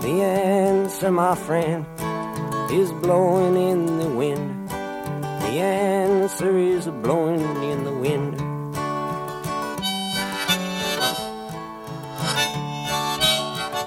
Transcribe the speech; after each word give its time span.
The 0.00 0.22
answer, 0.22 1.10
my 1.10 1.34
friend, 1.34 1.84
is 2.72 2.90
blowing 2.90 3.54
in 3.54 3.98
the 3.98 4.08
wind. 4.08 4.70
The 4.70 5.60
answer 5.60 6.56
is 6.56 6.86
blowing 6.86 7.40
in 7.62 7.84
the 7.84 7.92
wind. 7.92 8.40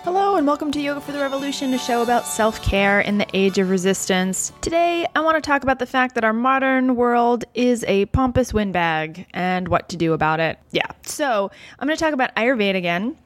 Hello, 0.03 0.35
and 0.35 0.45
welcome 0.45 0.71
to 0.73 0.79
Yoga 0.79 1.01
for 1.01 1.13
the 1.13 1.19
Revolution, 1.19 1.73
a 1.73 1.79
show 1.79 2.03
about 2.03 2.27
self 2.27 2.61
care 2.61 3.01
in 3.01 3.17
the 3.17 3.27
age 3.33 3.57
of 3.57 3.71
resistance. 3.71 4.53
Today, 4.61 5.07
I 5.15 5.21
want 5.21 5.43
to 5.43 5.47
talk 5.47 5.63
about 5.63 5.79
the 5.79 5.87
fact 5.87 6.13
that 6.13 6.23
our 6.23 6.31
modern 6.31 6.95
world 6.95 7.43
is 7.55 7.83
a 7.87 8.05
pompous 8.05 8.53
windbag 8.53 9.25
and 9.33 9.67
what 9.67 9.89
to 9.89 9.97
do 9.97 10.13
about 10.13 10.39
it. 10.39 10.59
Yeah, 10.69 10.91
so 11.01 11.49
I'm 11.79 11.87
going 11.87 11.97
to 11.97 12.03
talk 12.03 12.13
about 12.13 12.35
Ayurveda 12.35 12.75
again, 12.75 13.17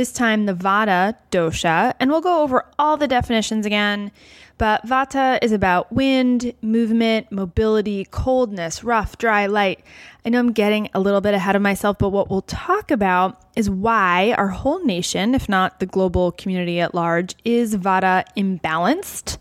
this 0.00 0.12
time 0.12 0.46
the 0.46 0.54
Vata 0.54 1.14
dosha, 1.30 1.92
and 2.00 2.10
we'll 2.10 2.22
go 2.22 2.42
over 2.42 2.64
all 2.78 2.96
the 2.96 3.06
definitions 3.06 3.66
again. 3.66 4.10
But 4.56 4.86
Vata 4.86 5.38
is 5.42 5.52
about 5.52 5.92
wind, 5.92 6.54
movement, 6.62 7.30
mobility, 7.30 8.06
coldness, 8.06 8.82
rough, 8.82 9.18
dry, 9.18 9.44
light. 9.44 9.84
I 10.24 10.30
know 10.30 10.38
I'm 10.38 10.52
getting 10.52 10.88
a 10.94 11.00
little 11.00 11.20
bit 11.20 11.34
ahead 11.34 11.54
of 11.54 11.60
myself, 11.60 11.98
but 11.98 12.08
what 12.08 12.30
we'll 12.30 12.40
talk 12.40 12.90
about 12.90 13.42
is 13.56 13.68
why 13.68 14.34
our 14.38 14.48
whole 14.48 14.82
nation, 14.86 15.34
if 15.34 15.50
not 15.50 15.80
the 15.80 15.86
global 15.86 16.32
community 16.32 16.80
at 16.80 16.94
large, 16.94 17.34
is 17.44 17.76
Vata 17.76 18.24
imbalanced. 18.38 19.36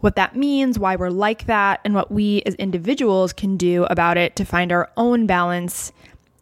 What 0.00 0.16
that 0.16 0.34
means, 0.34 0.76
why 0.76 0.96
we're 0.96 1.10
like 1.10 1.46
that, 1.46 1.78
and 1.84 1.94
what 1.94 2.10
we 2.10 2.42
as 2.46 2.54
individuals 2.56 3.32
can 3.32 3.56
do 3.56 3.84
about 3.84 4.16
it 4.16 4.34
to 4.36 4.44
find 4.44 4.72
our 4.72 4.90
own 4.96 5.26
balance 5.26 5.92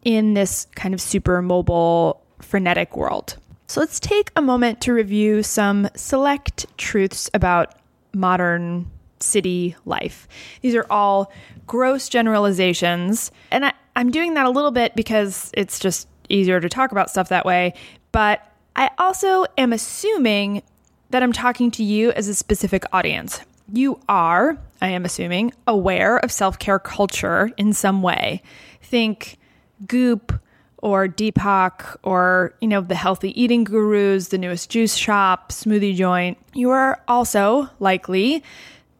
in 0.03 0.33
this 0.33 0.65
kind 0.75 0.95
of 0.95 1.01
super 1.01 1.43
mobile, 1.43 2.23
frenetic 2.39 2.95
world. 2.95 3.37
So 3.67 3.79
let's 3.79 3.99
take 3.99 4.31
a 4.35 4.41
moment 4.41 4.81
to 4.81 4.93
review 4.93 5.43
some 5.43 5.89
select 5.95 6.65
truths 6.77 7.29
about 7.33 7.75
modern 8.13 8.89
city 9.19 9.75
life. 9.85 10.27
These 10.61 10.75
are 10.75 10.85
all 10.89 11.31
gross 11.65 12.07
generalizations. 12.07 13.31
And 13.51 13.65
I, 13.65 13.73
I'm 13.95 14.09
doing 14.09 14.35
that 14.35 14.45
a 14.45 14.49
little 14.49 14.71
bit 14.71 14.95
because 14.95 15.51
it's 15.53 15.79
just 15.79 16.07
easier 16.29 16.59
to 16.59 16.69
talk 16.69 16.91
about 16.91 17.09
stuff 17.09 17.29
that 17.29 17.45
way. 17.45 17.73
But 18.11 18.41
I 18.75 18.91
also 18.97 19.45
am 19.57 19.73
assuming 19.73 20.63
that 21.09 21.23
I'm 21.23 21.33
talking 21.33 21.71
to 21.71 21.83
you 21.83 22.11
as 22.11 22.27
a 22.27 22.35
specific 22.35 22.83
audience. 22.93 23.41
You 23.71 23.99
are, 24.07 24.57
I 24.81 24.89
am 24.89 25.03
assuming, 25.03 25.53
aware 25.67 26.17
of 26.19 26.31
self 26.31 26.57
care 26.59 26.79
culture 26.79 27.51
in 27.57 27.73
some 27.73 28.01
way. 28.01 28.41
Think 28.81 29.37
Goop 29.85 30.33
or 30.79 31.07
Deepak 31.07 31.97
or, 32.03 32.53
you 32.61 32.67
know, 32.67 32.81
the 32.81 32.95
healthy 32.95 33.39
eating 33.41 33.63
gurus, 33.63 34.29
the 34.29 34.37
newest 34.37 34.69
juice 34.69 34.95
shop, 34.95 35.51
smoothie 35.51 35.95
joint. 35.95 36.37
You 36.53 36.69
are 36.71 37.01
also 37.07 37.69
likely 37.79 38.43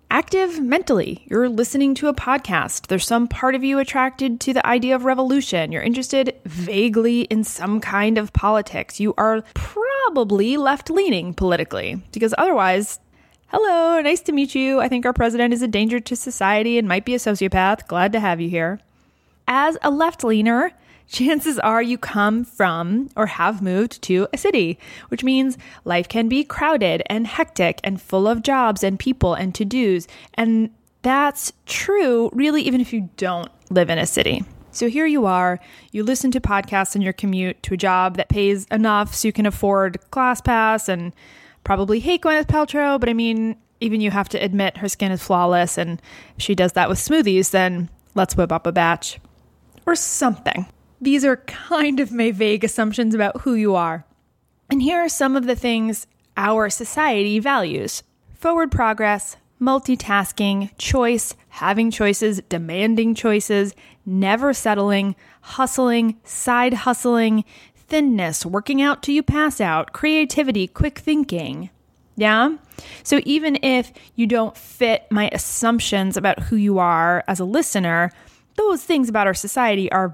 active 0.09 0.61
mentally. 0.61 1.23
You're 1.27 1.49
listening 1.49 1.93
to 1.95 2.07
a 2.07 2.13
podcast. 2.13 2.87
There's 2.87 3.05
some 3.05 3.27
part 3.27 3.55
of 3.55 3.63
you 3.63 3.79
attracted 3.79 4.39
to 4.41 4.53
the 4.53 4.65
idea 4.65 4.95
of 4.95 5.05
revolution. 5.05 5.71
You're 5.71 5.81
interested 5.81 6.33
vaguely 6.45 7.21
in 7.21 7.43
some 7.43 7.79
kind 7.79 8.17
of 8.17 8.33
politics. 8.33 8.99
You 8.99 9.13
are 9.17 9.43
probably 9.53 10.57
left 10.57 10.89
leaning 10.89 11.33
politically 11.33 12.01
because 12.11 12.33
otherwise, 12.37 12.99
hello, 13.47 14.01
nice 14.01 14.21
to 14.21 14.31
meet 14.31 14.55
you. 14.55 14.79
I 14.79 14.87
think 14.87 15.05
our 15.05 15.13
president 15.13 15.53
is 15.53 15.61
a 15.61 15.67
danger 15.67 15.99
to 15.99 16.15
society 16.15 16.77
and 16.77 16.87
might 16.87 17.05
be 17.05 17.13
a 17.13 17.19
sociopath. 17.19 17.87
Glad 17.87 18.13
to 18.13 18.19
have 18.19 18.39
you 18.39 18.49
here. 18.49 18.79
As 19.47 19.77
a 19.81 19.91
left 19.91 20.23
leaner, 20.23 20.71
chances 21.07 21.57
are 21.59 21.81
you 21.81 21.97
come 21.97 22.43
from 22.43 23.09
or 23.15 23.25
have 23.27 23.61
moved 23.61 24.01
to 24.03 24.27
a 24.33 24.37
city, 24.37 24.79
which 25.09 25.23
means 25.23 25.57
life 25.85 26.07
can 26.07 26.27
be 26.27 26.43
crowded 26.43 27.03
and 27.07 27.27
hectic 27.27 27.79
and 27.83 28.01
full 28.01 28.27
of 28.27 28.43
jobs 28.43 28.83
and 28.83 28.99
people 28.99 29.33
and 29.33 29.55
to 29.55 29.65
dos. 29.65 30.07
And 30.33 30.69
that's 31.01 31.53
true, 31.65 32.29
really, 32.33 32.61
even 32.63 32.81
if 32.81 32.91
you 32.91 33.09
don't 33.17 33.49
live 33.69 33.89
in 33.89 33.97
a 33.97 34.05
city. 34.05 34.43
So 34.71 34.89
here 34.89 35.07
you 35.07 35.25
are, 35.25 35.59
you 35.91 36.03
listen 36.03 36.29
to 36.31 36.41
podcasts 36.41 36.95
in 36.95 37.01
your 37.01 37.13
commute 37.13 37.63
to 37.63 37.73
a 37.73 37.77
job 37.77 38.17
that 38.17 38.29
pays 38.29 38.65
enough 38.65 39.15
so 39.15 39.27
you 39.27 39.31
can 39.31 39.45
afford 39.45 39.99
ClassPass 40.11 40.87
and 40.87 41.13
probably 41.63 41.99
hate 41.99 42.21
Gwyneth 42.21 42.45
Paltrow, 42.45 42.99
but 42.99 43.09
I 43.09 43.13
mean, 43.13 43.55
even 43.79 44.01
you 44.01 44.11
have 44.11 44.29
to 44.29 44.37
admit 44.37 44.77
her 44.77 44.89
skin 44.89 45.11
is 45.11 45.23
flawless, 45.23 45.77
and 45.77 46.01
if 46.35 46.43
she 46.43 46.55
does 46.55 46.73
that 46.73 46.89
with 46.89 46.99
smoothies, 46.99 47.51
then 47.51 47.89
let's 48.15 48.35
whip 48.35 48.51
up 48.51 48.67
a 48.67 48.71
batch. 48.71 49.19
Or 49.85 49.95
something. 49.95 50.65
These 50.99 51.23
are 51.25 51.37
kind 51.37 51.99
of 51.99 52.11
my 52.11 52.31
vague 52.31 52.63
assumptions 52.63 53.13
about 53.13 53.41
who 53.41 53.53
you 53.53 53.75
are. 53.75 54.05
And 54.69 54.81
here 54.81 54.97
are 54.97 55.09
some 55.09 55.35
of 55.35 55.45
the 55.45 55.55
things 55.55 56.07
our 56.35 56.69
society 56.69 57.39
values 57.39 58.03
forward 58.33 58.71
progress, 58.71 59.37
multitasking, 59.59 60.69
choice, 60.77 61.33
having 61.49 61.89
choices, 61.89 62.41
demanding 62.49 63.15
choices, 63.15 63.73
never 64.05 64.53
settling, 64.53 65.15
hustling, 65.41 66.17
side 66.23 66.73
hustling, 66.73 67.43
thinness, 67.75 68.45
working 68.45 68.81
out 68.81 69.01
till 69.01 69.15
you 69.15 69.23
pass 69.23 69.59
out, 69.59 69.93
creativity, 69.93 70.67
quick 70.67 70.99
thinking. 70.99 71.69
Yeah? 72.15 72.57
So 73.03 73.21
even 73.25 73.57
if 73.63 73.91
you 74.15 74.27
don't 74.27 74.57
fit 74.57 75.05
my 75.09 75.29
assumptions 75.31 76.17
about 76.17 76.43
who 76.43 76.55
you 76.55 76.79
are 76.79 77.23
as 77.27 77.39
a 77.39 77.45
listener, 77.45 78.11
those 78.55 78.83
things 78.83 79.09
about 79.09 79.27
our 79.27 79.33
society 79.33 79.91
are 79.91 80.13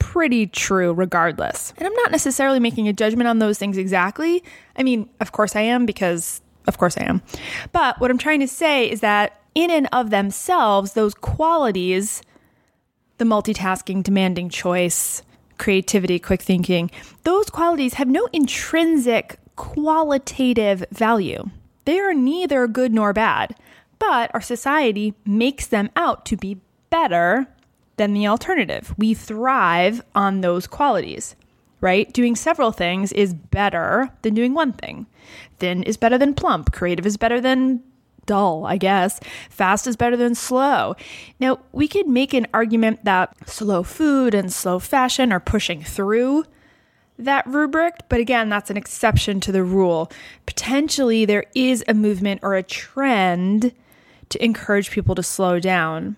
pretty 0.00 0.48
true 0.48 0.92
regardless. 0.92 1.72
And 1.78 1.86
I'm 1.86 1.94
not 1.94 2.10
necessarily 2.10 2.58
making 2.58 2.88
a 2.88 2.92
judgment 2.92 3.28
on 3.28 3.38
those 3.38 3.58
things 3.58 3.78
exactly. 3.78 4.42
I 4.74 4.82
mean, 4.82 5.08
of 5.20 5.30
course 5.30 5.54
I 5.54 5.60
am 5.60 5.86
because 5.86 6.42
of 6.66 6.78
course 6.78 6.98
I 6.98 7.04
am. 7.04 7.22
But 7.70 8.00
what 8.00 8.10
I'm 8.10 8.18
trying 8.18 8.40
to 8.40 8.48
say 8.48 8.90
is 8.90 9.00
that 9.00 9.40
in 9.54 9.70
and 9.70 9.88
of 9.92 10.10
themselves, 10.10 10.92
those 10.92 11.14
qualities, 11.14 12.22
the 13.18 13.24
multitasking, 13.24 14.02
demanding 14.02 14.48
choice, 14.48 15.22
creativity, 15.58 16.18
quick 16.18 16.42
thinking, 16.42 16.90
those 17.24 17.50
qualities 17.50 17.94
have 17.94 18.08
no 18.08 18.28
intrinsic 18.32 19.38
qualitative 19.56 20.84
value. 20.90 21.44
They 21.84 21.98
are 21.98 22.14
neither 22.14 22.66
good 22.66 22.92
nor 22.92 23.12
bad, 23.12 23.54
but 23.98 24.30
our 24.32 24.40
society 24.40 25.14
makes 25.24 25.66
them 25.66 25.90
out 25.96 26.24
to 26.26 26.36
be 26.36 26.60
better 26.88 27.46
than 28.00 28.14
the 28.14 28.26
alternative. 28.26 28.94
We 28.96 29.12
thrive 29.12 30.00
on 30.14 30.40
those 30.40 30.66
qualities, 30.66 31.36
right? 31.82 32.10
Doing 32.10 32.34
several 32.34 32.72
things 32.72 33.12
is 33.12 33.34
better 33.34 34.08
than 34.22 34.32
doing 34.32 34.54
one 34.54 34.72
thing. 34.72 35.04
Thin 35.58 35.82
is 35.82 35.98
better 35.98 36.16
than 36.16 36.32
plump. 36.32 36.72
Creative 36.72 37.04
is 37.04 37.18
better 37.18 37.42
than 37.42 37.82
dull, 38.24 38.64
I 38.64 38.78
guess. 38.78 39.20
Fast 39.50 39.86
is 39.86 39.96
better 39.96 40.16
than 40.16 40.34
slow. 40.34 40.96
Now, 41.40 41.60
we 41.72 41.86
could 41.86 42.08
make 42.08 42.32
an 42.32 42.46
argument 42.54 43.04
that 43.04 43.36
slow 43.46 43.82
food 43.82 44.32
and 44.32 44.50
slow 44.50 44.78
fashion 44.78 45.30
are 45.30 45.38
pushing 45.38 45.82
through 45.84 46.44
that 47.18 47.46
rubric, 47.46 47.96
but 48.08 48.18
again, 48.18 48.48
that's 48.48 48.70
an 48.70 48.78
exception 48.78 49.40
to 49.40 49.52
the 49.52 49.62
rule. 49.62 50.10
Potentially, 50.46 51.26
there 51.26 51.44
is 51.54 51.84
a 51.86 51.92
movement 51.92 52.40
or 52.42 52.54
a 52.54 52.62
trend 52.62 53.74
to 54.30 54.42
encourage 54.42 54.90
people 54.90 55.14
to 55.16 55.22
slow 55.22 55.60
down. 55.60 56.16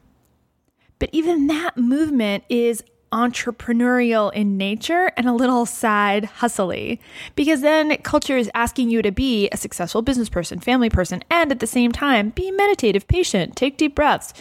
But 1.03 1.11
even 1.11 1.49
that 1.49 1.77
movement 1.77 2.45
is 2.49 2.85
entrepreneurial 3.11 4.33
in 4.33 4.57
nature 4.57 5.11
and 5.17 5.29
a 5.29 5.33
little 5.33 5.67
side 5.67 6.27
hustly 6.27 7.01
because 7.35 7.61
then 7.61 7.97
culture 8.05 8.37
is 8.37 8.49
asking 8.55 8.89
you 8.89 9.03
to 9.03 9.11
be 9.11 9.49
a 9.51 9.57
successful 9.57 10.01
business 10.03 10.29
person, 10.29 10.61
family 10.61 10.89
person, 10.89 11.25
and 11.29 11.51
at 11.51 11.59
the 11.59 11.67
same 11.67 11.91
time 11.91 12.29
be 12.29 12.53
meditative, 12.53 13.09
patient, 13.09 13.57
take 13.57 13.77
deep 13.77 13.97
breaths, 13.97 14.33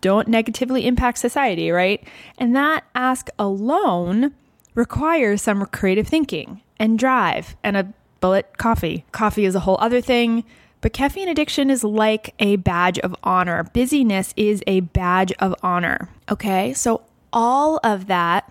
don't 0.00 0.26
negatively 0.26 0.84
impact 0.84 1.18
society, 1.18 1.70
right? 1.70 2.02
And 2.38 2.56
that 2.56 2.82
ask 2.96 3.28
alone 3.38 4.34
requires 4.74 5.42
some 5.42 5.64
creative 5.66 6.08
thinking 6.08 6.60
and 6.80 6.98
drive 6.98 7.54
and 7.62 7.76
a 7.76 7.92
bullet 8.18 8.58
coffee. 8.58 9.04
Coffee 9.12 9.44
is 9.44 9.54
a 9.54 9.60
whole 9.60 9.78
other 9.80 10.00
thing. 10.00 10.42
But 10.80 10.92
caffeine 10.92 11.28
addiction 11.28 11.70
is 11.70 11.84
like 11.84 12.34
a 12.38 12.56
badge 12.56 12.98
of 13.00 13.14
honor. 13.22 13.64
Busyness 13.64 14.32
is 14.36 14.62
a 14.66 14.80
badge 14.80 15.32
of 15.38 15.54
honor. 15.62 16.08
Okay, 16.30 16.72
so 16.72 17.02
all 17.32 17.80
of 17.84 18.06
that, 18.06 18.50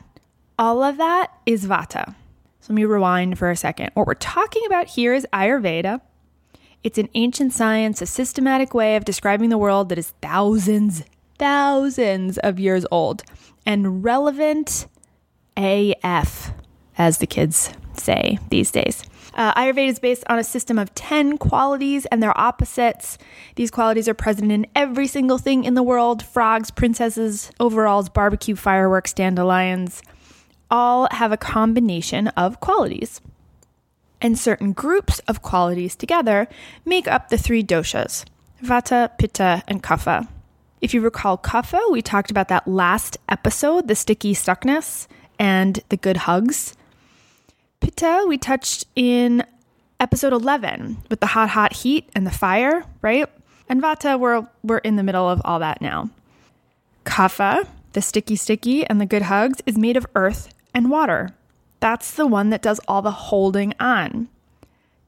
all 0.57 0.83
of 0.83 0.97
that 0.97 1.31
is 1.45 1.65
vata. 1.65 2.15
So 2.61 2.73
let 2.73 2.75
me 2.75 2.85
rewind 2.85 3.39
for 3.39 3.49
a 3.49 3.55
second. 3.55 3.91
What 3.93 4.05
we're 4.05 4.13
talking 4.13 4.65
about 4.65 4.87
here 4.87 5.13
is 5.13 5.25
Ayurveda. 5.33 6.01
It's 6.83 6.97
an 6.97 7.09
ancient 7.15 7.51
science, 7.51 8.01
a 8.01 8.05
systematic 8.05 8.73
way 8.73 8.95
of 8.95 9.05
describing 9.05 9.49
the 9.49 9.57
world 9.57 9.89
that 9.89 9.97
is 9.97 10.13
thousands, 10.21 11.03
thousands 11.37 12.37
of 12.37 12.59
years 12.59 12.85
old 12.91 13.23
and 13.65 14.03
relevant 14.03 14.87
AF, 15.57 16.51
as 16.97 17.17
the 17.17 17.27
kids 17.27 17.71
say 17.95 18.39
these 18.49 18.71
days. 18.71 19.03
Uh, 19.39 19.53
Ayurveda 19.53 19.87
is 19.87 19.99
based 19.99 20.25
on 20.27 20.37
a 20.37 20.43
system 20.43 20.77
of 20.77 20.93
10 20.95 21.37
qualities 21.37 22.05
and 22.07 22.21
their 22.21 22.37
opposites. 22.37 23.17
These 23.55 23.71
qualities 23.71 24.09
are 24.09 24.13
present 24.13 24.51
in 24.51 24.67
every 24.75 25.07
single 25.07 25.37
thing 25.37 25.63
in 25.63 25.75
the 25.75 25.81
world 25.81 26.21
frogs, 26.21 26.71
princesses, 26.71 27.49
overalls, 27.57 28.09
barbecue, 28.09 28.57
fireworks, 28.57 29.13
dandelions. 29.13 30.03
All 30.69 31.07
have 31.11 31.31
a 31.31 31.37
combination 31.37 32.27
of 32.29 32.59
qualities. 32.59 33.21
And 34.19 34.37
certain 34.37 34.73
groups 34.73 35.19
of 35.19 35.41
qualities 35.41 35.95
together 35.95 36.49
make 36.83 37.07
up 37.07 37.29
the 37.29 37.37
three 37.37 37.63
doshas 37.63 38.25
Vata, 38.61 39.17
Pitta, 39.17 39.63
and 39.69 39.81
Kapha. 39.81 40.27
If 40.81 40.93
you 40.93 40.99
recall 40.99 41.37
Kapha, 41.37 41.79
we 41.89 42.01
talked 42.01 42.29
about 42.29 42.49
that 42.49 42.67
last 42.67 43.15
episode 43.29 43.87
the 43.87 43.95
sticky 43.95 44.33
stuckness 44.33 45.07
and 45.39 45.79
the 45.87 45.95
good 45.95 46.17
hugs. 46.17 46.75
Pitta, 47.79 48.25
we 48.27 48.37
touched 48.37 48.85
in 48.95 49.43
episode 49.99 50.33
11 50.33 50.97
with 51.09 51.19
the 51.19 51.27
hot, 51.27 51.49
hot 51.49 51.73
heat 51.73 52.09
and 52.15 52.25
the 52.25 52.31
fire, 52.31 52.83
right? 53.01 53.27
And 53.67 53.81
Vata, 53.81 54.19
we're, 54.19 54.47
we're 54.63 54.79
in 54.79 54.95
the 54.95 55.03
middle 55.03 55.29
of 55.29 55.41
all 55.45 55.59
that 55.59 55.81
now. 55.81 56.09
Kapha, 57.05 57.67
the 57.93 58.01
sticky, 58.01 58.35
sticky, 58.35 58.85
and 58.85 58.99
the 58.99 59.05
good 59.05 59.23
hugs, 59.23 59.61
is 59.65 59.77
made 59.77 59.97
of 59.97 60.07
earth 60.15 60.53
and 60.73 60.89
water. 60.89 61.29
That's 61.79 62.11
the 62.13 62.27
one 62.27 62.49
that 62.49 62.61
does 62.61 62.79
all 62.87 63.01
the 63.01 63.11
holding 63.11 63.73
on. 63.79 64.27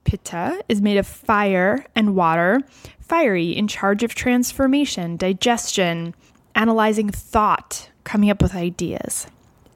Pitta 0.03 0.63
is 0.67 0.81
made 0.81 0.97
of 0.97 1.07
fire 1.07 1.85
and 1.95 2.15
water, 2.15 2.62
fiery, 3.00 3.51
in 3.51 3.67
charge 3.67 4.03
of 4.03 4.15
transformation, 4.15 5.17
digestion, 5.17 6.15
analyzing 6.56 7.09
thought, 7.09 7.89
coming 8.03 8.29
up 8.29 8.41
with 8.41 8.56
ideas. 8.56 9.27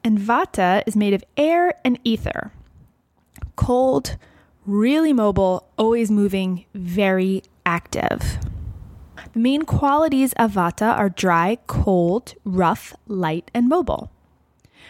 And 0.02 0.18
Vata 0.18 0.82
is 0.86 0.96
made 0.96 1.14
of 1.14 1.24
air 1.36 1.74
and 1.84 1.98
ether, 2.04 2.52
cold, 3.56 4.16
really 4.64 5.12
mobile, 5.12 5.68
always 5.76 6.10
moving, 6.10 6.66
very 6.74 7.42
active. 7.64 8.38
The 9.32 9.38
main 9.38 9.62
qualities 9.62 10.32
of 10.34 10.52
Vata 10.52 10.96
are 10.96 11.08
dry, 11.08 11.58
cold, 11.66 12.34
rough, 12.44 12.94
light, 13.06 13.50
and 13.52 13.68
mobile. 13.68 14.10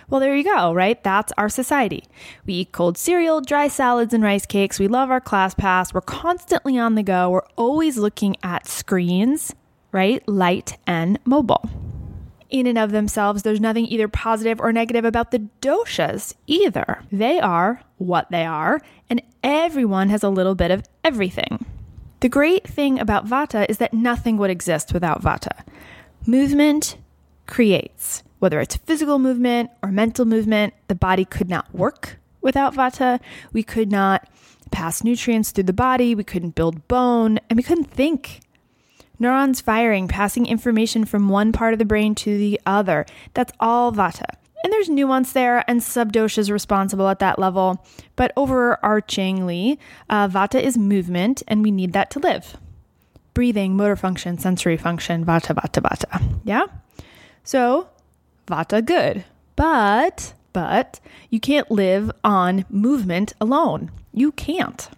Well, 0.08 0.20
there 0.20 0.36
you 0.36 0.44
go, 0.44 0.72
right? 0.72 1.02
That's 1.02 1.32
our 1.36 1.48
society. 1.48 2.04
We 2.44 2.54
eat 2.54 2.72
cold 2.72 2.96
cereal, 2.96 3.40
dry 3.40 3.66
salads, 3.66 4.14
and 4.14 4.22
rice 4.22 4.46
cakes. 4.46 4.78
We 4.78 4.86
love 4.86 5.10
our 5.10 5.20
ClassPass. 5.20 5.92
We're 5.92 6.00
constantly 6.00 6.78
on 6.78 6.94
the 6.94 7.02
go. 7.02 7.30
We're 7.30 7.46
always 7.56 7.98
looking 7.98 8.36
at 8.42 8.68
screens, 8.68 9.52
right? 9.90 10.26
Light 10.28 10.78
and 10.86 11.18
mobile. 11.24 11.68
In 12.48 12.68
and 12.68 12.78
of 12.78 12.92
themselves, 12.92 13.42
there's 13.42 13.60
nothing 13.60 13.86
either 13.86 14.06
positive 14.06 14.60
or 14.60 14.72
negative 14.72 15.04
about 15.04 15.32
the 15.32 15.48
doshas 15.60 16.34
either. 16.46 17.02
They 17.10 17.40
are 17.40 17.82
what 17.98 18.30
they 18.30 18.44
are, 18.44 18.80
and 19.08 19.22
everyone 19.42 20.08
has 20.08 20.22
a 20.22 20.28
little 20.28 20.54
bit 20.54 20.70
of 20.70 20.82
everything. 21.04 21.64
The 22.20 22.28
great 22.28 22.66
thing 22.66 22.98
about 22.98 23.26
Vata 23.26 23.66
is 23.68 23.78
that 23.78 23.94
nothing 23.94 24.36
would 24.38 24.50
exist 24.50 24.92
without 24.92 25.22
Vata. 25.22 25.64
Movement 26.26 26.96
creates. 27.46 28.22
Whether 28.38 28.60
it's 28.60 28.76
physical 28.76 29.18
movement 29.18 29.70
or 29.82 29.90
mental 29.90 30.24
movement, 30.24 30.74
the 30.88 30.94
body 30.94 31.24
could 31.24 31.48
not 31.48 31.74
work 31.74 32.18
without 32.42 32.74
Vata. 32.74 33.20
We 33.52 33.62
could 33.62 33.90
not 33.90 34.28
pass 34.70 35.04
nutrients 35.04 35.50
through 35.50 35.64
the 35.64 35.72
body, 35.72 36.14
we 36.14 36.24
couldn't 36.24 36.54
build 36.54 36.86
bone, 36.88 37.38
and 37.48 37.56
we 37.56 37.62
couldn't 37.62 37.90
think. 37.90 38.40
Neurons 39.18 39.62
firing, 39.62 40.08
passing 40.08 40.44
information 40.44 41.06
from 41.06 41.28
one 41.28 41.52
part 41.52 41.72
of 41.72 41.78
the 41.78 41.86
brain 41.86 42.14
to 42.16 42.36
the 42.36 42.60
other. 42.66 43.06
That's 43.32 43.52
all 43.58 43.92
Vata. 43.92 44.34
And 44.66 44.72
there's 44.72 44.88
nuance 44.88 45.30
there, 45.30 45.62
and 45.70 45.80
subdosha 45.80 46.38
is 46.38 46.50
responsible 46.50 47.06
at 47.06 47.20
that 47.20 47.38
level. 47.38 47.86
But 48.16 48.34
overarchingly, 48.34 49.78
uh, 50.10 50.26
Vata 50.26 50.60
is 50.60 50.76
movement, 50.76 51.44
and 51.46 51.62
we 51.62 51.70
need 51.70 51.92
that 51.92 52.10
to 52.10 52.18
live. 52.18 52.56
Breathing, 53.32 53.76
motor 53.76 53.94
function, 53.94 54.38
sensory 54.38 54.76
function, 54.76 55.24
Vata, 55.24 55.54
Vata, 55.54 55.80
Vata. 55.80 56.40
Yeah? 56.42 56.66
So, 57.44 57.90
Vata 58.48 58.84
good. 58.84 59.24
But, 59.54 60.34
but, 60.52 60.98
you 61.30 61.38
can't 61.38 61.70
live 61.70 62.10
on 62.24 62.64
movement 62.68 63.34
alone. 63.40 63.92
You 64.12 64.32
can't. 64.32 64.90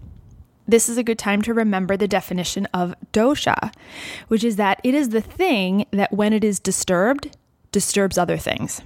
This 0.66 0.88
is 0.88 0.96
a 0.96 1.04
good 1.04 1.18
time 1.18 1.42
to 1.42 1.52
remember 1.52 1.94
the 1.94 2.08
definition 2.08 2.64
of 2.72 2.94
dosha, 3.12 3.70
which 4.28 4.44
is 4.44 4.56
that 4.56 4.80
it 4.82 4.94
is 4.94 5.10
the 5.10 5.20
thing 5.20 5.84
that 5.90 6.10
when 6.10 6.32
it 6.32 6.42
is 6.42 6.58
disturbed, 6.58 7.36
disturbs 7.70 8.16
other 8.16 8.38
things. 8.38 8.80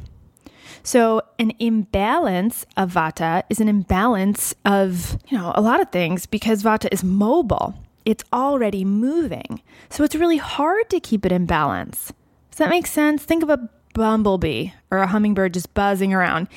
So, 0.83 1.23
an 1.39 1.53
imbalance 1.59 2.67
of 2.77 2.93
vata 2.93 3.43
is 3.49 3.61
an 3.61 3.69
imbalance 3.69 4.55
of, 4.65 5.19
you 5.29 5.39
know, 5.39 5.53
a 5.55 5.61
lot 5.61 5.81
of 5.81 5.91
things 5.91 6.27
because 6.27 6.63
vata 6.63 6.89
is 6.93 7.05
mobile. 7.05 7.75
It's 8.05 8.25
already 8.33 8.85
moving. 8.85 9.63
So, 9.91 10.05
it's 10.05 10.15
really 10.15 10.39
hard 10.39 10.91
to 10.91 11.01
keep 11.01 11.25
it 11.25 11.33
in 11.33 11.47
balance. 11.47 12.13
Does 12.51 12.59
that 12.59 12.71
make 12.71 12.87
sense? 12.87 13.25
Think 13.25 13.43
of 13.43 13.51
a 13.51 13.69
bumblebee 13.95 14.71
or 14.91 14.99
a 14.99 15.07
hummingbird 15.07 15.55
just 15.55 15.73
buzzing 15.75 16.13
around. 16.13 16.49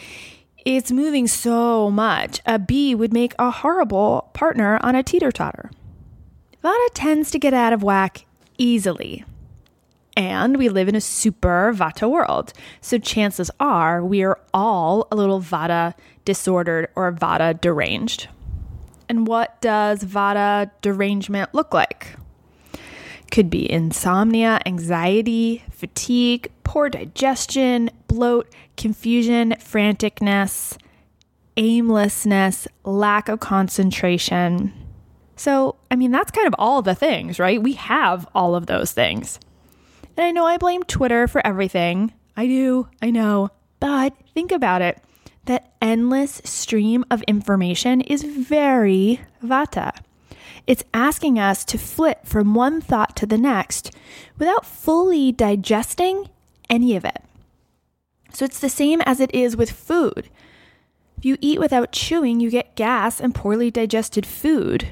It's 0.65 0.91
moving 0.91 1.27
so 1.27 1.91
much. 1.91 2.41
A 2.45 2.57
bee 2.57 2.95
would 2.95 3.13
make 3.13 3.33
a 3.37 3.51
horrible 3.51 4.31
partner 4.33 4.79
on 4.81 4.95
a 4.95 5.03
teeter 5.03 5.31
totter. 5.31 5.69
Vata 6.63 6.87
tends 6.95 7.29
to 7.29 7.39
get 7.39 7.53
out 7.53 7.73
of 7.73 7.83
whack 7.83 8.25
easily. 8.57 9.23
And 10.15 10.57
we 10.57 10.69
live 10.69 10.87
in 10.87 10.95
a 10.95 11.01
super 11.01 11.73
Vata 11.75 12.09
world. 12.09 12.53
So 12.79 12.97
chances 12.97 13.51
are 13.59 14.03
we 14.03 14.23
are 14.23 14.39
all 14.53 15.07
a 15.11 15.15
little 15.15 15.41
Vata 15.41 15.93
disordered 16.23 16.87
or 16.95 17.11
Vata 17.11 17.59
deranged. 17.59 18.29
And 19.09 19.27
what 19.27 19.59
does 19.61 20.03
Vata 20.03 20.71
derangement 20.81 21.53
look 21.53 21.73
like? 21.73 22.15
Could 23.31 23.49
be 23.49 23.69
insomnia, 23.69 24.59
anxiety, 24.65 25.63
fatigue, 25.71 26.51
poor 26.63 26.89
digestion, 26.89 27.89
bloat, 28.07 28.47
confusion, 28.77 29.55
franticness, 29.59 30.77
aimlessness, 31.57 32.67
lack 32.83 33.27
of 33.29 33.39
concentration. 33.39 34.73
So, 35.35 35.75
I 35.91 35.95
mean, 35.95 36.11
that's 36.11 36.31
kind 36.31 36.47
of 36.47 36.55
all 36.57 36.81
the 36.81 36.95
things, 36.95 37.39
right? 37.39 37.61
We 37.61 37.73
have 37.73 38.27
all 38.33 38.55
of 38.55 38.67
those 38.67 38.91
things. 38.91 39.39
And 40.17 40.25
I 40.25 40.31
know 40.31 40.45
I 40.45 40.57
blame 40.57 40.83
Twitter 40.83 41.27
for 41.27 41.45
everything. 41.45 42.13
I 42.37 42.47
do, 42.47 42.87
I 43.01 43.11
know. 43.11 43.49
But 43.79 44.13
think 44.33 44.51
about 44.51 44.81
it 44.81 45.01
that 45.45 45.73
endless 45.81 46.41
stream 46.43 47.05
of 47.11 47.21
information 47.23 48.01
is 48.01 48.23
very 48.23 49.21
vata. 49.43 49.95
It's 50.67 50.83
asking 50.93 51.37
us 51.37 51.63
to 51.65 51.77
flip 51.77 52.25
from 52.25 52.55
one 52.55 52.81
thought 52.81 53.15
to 53.17 53.25
the 53.25 53.37
next 53.37 53.91
without 54.37 54.65
fully 54.65 55.31
digesting 55.31 56.29
any 56.69 56.95
of 56.95 57.05
it. 57.05 57.23
So 58.33 58.45
it's 58.45 58.59
the 58.59 58.69
same 58.69 59.01
as 59.01 59.19
it 59.19 59.33
is 59.33 59.55
with 59.55 59.71
food. 59.71 60.29
If 61.17 61.25
you 61.25 61.37
eat 61.39 61.59
without 61.59 61.91
chewing, 61.91 62.39
you 62.39 62.49
get 62.49 62.75
gas 62.75 63.21
and 63.21 63.33
poorly 63.35 63.71
digested 63.71 64.25
food. 64.25 64.89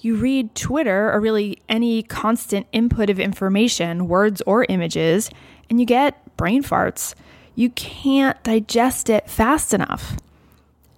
You 0.00 0.16
read 0.16 0.54
Twitter 0.54 1.10
or 1.12 1.20
really 1.20 1.58
any 1.68 2.02
constant 2.02 2.66
input 2.72 3.10
of 3.10 3.18
information, 3.18 4.08
words 4.08 4.42
or 4.46 4.66
images, 4.68 5.30
and 5.68 5.80
you 5.80 5.86
get 5.86 6.36
brain 6.36 6.62
farts. 6.62 7.14
You 7.54 7.70
can't 7.70 8.40
digest 8.42 9.08
it 9.08 9.28
fast 9.28 9.72
enough. 9.72 10.16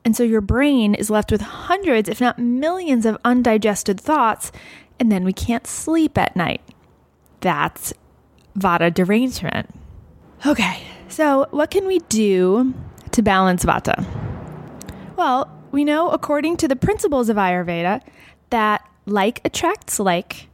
And 0.05 0.17
so 0.17 0.23
your 0.23 0.41
brain 0.41 0.95
is 0.95 1.11
left 1.11 1.31
with 1.31 1.41
hundreds, 1.41 2.09
if 2.09 2.21
not 2.21 2.39
millions, 2.39 3.07
of 3.07 3.19
undigested 3.25 4.01
thoughts, 4.01 4.51
and 4.99 5.13
then 5.13 5.25
we 5.25 5.33
can't 5.33 5.67
sleep 5.67 6.19
at 6.19 6.35
night. 6.35 6.63
That's 7.41 7.93
Vata 8.59 8.93
derangement. 8.93 9.71
Okay, 10.47 10.83
so 11.09 11.47
what 11.51 11.71
can 11.71 11.87
we 11.87 12.01
do 12.09 12.75
to 13.13 13.23
balance 13.23 13.65
Vata? 13.65 14.05
Well, 15.17 15.51
we 15.71 15.85
know 15.85 16.11
according 16.11 16.57
to 16.59 16.69
the 16.69 16.77
principles 16.77 17.29
of 17.29 17.37
Ayurveda 17.37 18.01
that 18.51 18.89
like 19.07 19.41
attracts 19.45 19.99
like 19.99 20.49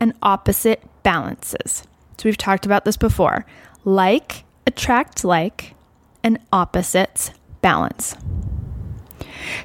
and 0.00 0.12
opposite 0.22 0.82
balances. 1.02 1.84
So 2.18 2.24
we've 2.24 2.36
talked 2.36 2.66
about 2.66 2.84
this 2.84 2.96
before. 2.96 3.46
Like 3.84 4.44
attracts 4.66 5.24
like 5.24 5.74
and 6.22 6.38
opposites 6.52 7.32
balance. 7.60 8.16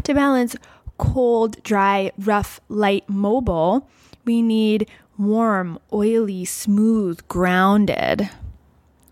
To 0.04 0.14
balance 0.14 0.56
cold, 0.98 1.62
dry, 1.64 2.12
rough, 2.18 2.60
light, 2.70 3.08
mobile, 3.08 3.88
we 4.26 4.42
need 4.42 4.90
warm, 5.18 5.80
oily, 5.94 6.46
smooth, 6.46 7.28
grounded. 7.28 8.30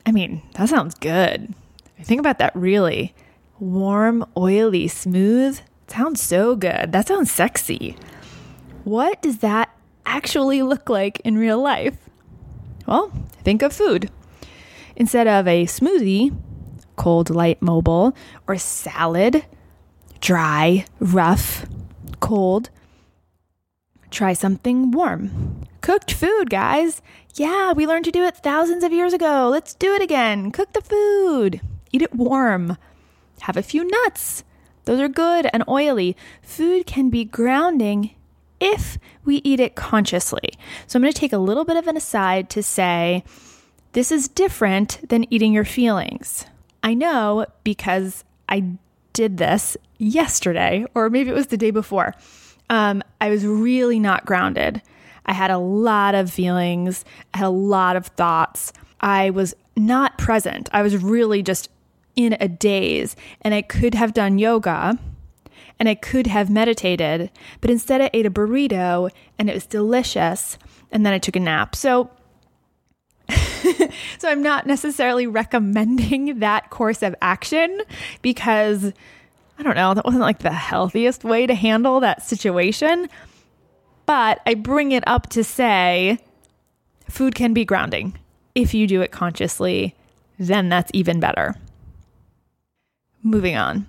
I 0.06 0.12
mean, 0.12 0.42
that 0.54 0.70
sounds 0.70 0.96
good. 0.96 1.54
Think 2.02 2.20
about 2.20 2.40
that 2.40 2.56
really. 2.56 3.16
Warm, 3.60 4.26
oily, 4.38 4.88
smooth. 4.88 5.60
Sounds 5.88 6.22
so 6.22 6.56
good. 6.56 6.92
That 6.92 7.08
sounds 7.08 7.32
sexy. 7.32 7.96
What 8.86 9.20
does 9.24 9.40
that 9.40 9.76
actually 10.06 10.62
look 10.62 10.90
like 10.90 11.20
in 11.22 11.40
real 11.40 11.60
life? 11.60 11.98
Well, 12.86 13.12
think 13.44 13.64
of 13.64 13.74
food. 13.74 14.12
Instead 14.96 15.28
of 15.28 15.48
a 15.48 15.66
smoothie, 15.66 16.38
cold, 16.96 17.32
light, 17.32 17.64
mobile, 17.64 18.16
or 18.48 18.58
salad, 18.60 19.44
dry, 20.22 20.86
rough, 21.00 21.66
cold, 22.20 22.70
try 24.12 24.34
something 24.34 24.92
warm. 24.92 25.64
Cooked 25.82 26.14
food, 26.14 26.52
guys. 26.52 27.02
Yeah, 27.34 27.74
we 27.74 27.88
learned 27.88 28.06
to 28.06 28.12
do 28.12 28.24
it 28.24 28.38
thousands 28.38 28.84
of 28.84 28.94
years 28.94 29.14
ago. 29.14 29.50
Let's 29.52 29.74
do 29.74 29.96
it 29.96 30.02
again. 30.04 30.52
Cook 30.52 30.74
the 30.74 30.82
food. 30.82 31.60
Eat 31.92 32.04
it 32.04 32.14
warm. 32.14 32.78
Have 33.42 33.58
a 33.58 33.64
few 33.64 33.84
nuts. 33.84 34.44
Those 34.84 35.00
are 35.00 35.10
good 35.10 35.50
and 35.52 35.64
oily. 35.68 36.16
Food 36.44 36.86
can 36.86 37.10
be 37.10 37.26
grounding 37.26 38.12
if 38.66 38.98
we 39.24 39.42
eat 39.44 39.60
it 39.60 39.76
consciously. 39.76 40.50
So 40.88 40.98
I'm 40.98 41.04
going 41.04 41.14
to 41.14 41.20
take 41.20 41.34
a 41.34 41.38
little 41.38 41.66
bit 41.66 41.78
of 41.78 41.88
an 41.88 41.96
aside 41.96 42.50
to 42.52 42.64
say 42.64 43.24
this 43.94 44.12
is 44.12 44.28
different 44.28 45.08
than 45.08 45.32
eating 45.32 45.54
your 45.54 45.66
feelings. 45.66 46.46
I 46.84 46.96
know 46.96 47.46
because 47.64 48.24
I 48.50 48.78
did 49.14 49.38
this 49.38 49.78
yesterday, 49.98 50.86
or 50.96 51.10
maybe 51.10 51.30
it 51.30 51.36
was 51.36 51.48
the 51.48 51.58
day 51.58 51.72
before. 51.72 52.14
Um, 52.70 53.04
I 53.22 53.30
was 53.30 53.46
really 53.46 54.00
not 54.00 54.26
grounded. 54.26 54.82
I 55.26 55.34
had 55.34 55.52
a 55.52 55.58
lot 55.58 56.16
of 56.16 56.32
feelings, 56.32 57.06
I 57.34 57.40
had 57.40 57.48
a 57.48 57.50
lot 57.50 57.96
of 57.96 58.08
thoughts. 58.08 58.74
I 59.00 59.30
was 59.30 59.56
not 59.76 60.18
present. 60.18 60.70
I 60.72 60.82
was 60.82 60.98
really 60.98 61.44
just 61.44 61.70
in 62.16 62.38
a 62.40 62.48
daze, 62.48 63.16
and 63.42 63.54
I 63.54 63.62
could 63.62 63.94
have 63.94 64.14
done 64.14 64.40
yoga 64.40 64.98
and 65.80 65.90
I 65.90 65.96
could 65.96 66.28
have 66.28 66.50
meditated, 66.50 67.32
but 67.62 67.70
instead 67.70 68.02
I 68.02 68.10
ate 68.14 68.26
a 68.26 68.32
burrito 68.32 69.10
and 69.38 69.50
it 69.50 69.54
was 69.54 69.66
delicious, 69.66 70.58
and 70.92 71.06
then 71.06 71.14
I 71.14 71.20
took 71.20 71.36
a 71.36 71.40
nap. 71.40 71.76
So 71.76 72.10
so 74.20 74.30
I'm 74.30 74.44
not 74.44 74.68
necessarily 74.68 75.26
recommending 75.28 76.40
that 76.40 76.70
course 76.70 77.02
of 77.02 77.16
action 77.22 77.82
because 78.22 78.94
I 79.58 79.64
don't 79.64 79.76
know, 79.76 79.94
that 79.94 80.06
wasn't 80.06 80.22
like 80.22 80.40
the 80.40 80.52
healthiest 80.52 81.24
way 81.24 81.48
to 81.48 81.56
handle 81.56 82.00
that 82.02 82.24
situation. 82.24 83.08
But 84.06 84.42
I 84.46 84.54
bring 84.54 84.92
it 84.92 85.04
up 85.08 85.30
to 85.30 85.44
say 85.44 86.20
food 87.10 87.36
can 87.36 87.54
be 87.54 87.66
grounding. 87.66 88.18
If 88.54 88.74
you 88.74 88.86
do 88.88 89.02
it 89.02 89.12
consciously, 89.12 89.96
then 90.38 90.70
that's 90.70 90.92
even 90.94 91.20
better. 91.20 91.56
Moving 93.24 93.56
on. 93.56 93.88